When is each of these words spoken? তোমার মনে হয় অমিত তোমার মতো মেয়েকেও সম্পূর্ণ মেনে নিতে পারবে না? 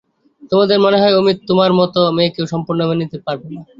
তোমার 0.51 0.79
মনে 0.85 0.97
হয় 1.01 1.17
অমিত 1.19 1.37
তোমার 1.49 1.71
মতো 1.79 1.99
মেয়েকেও 2.17 2.51
সম্পূর্ণ 2.53 2.79
মেনে 2.83 3.01
নিতে 3.01 3.17
পারবে 3.25 3.47
না? 3.55 3.61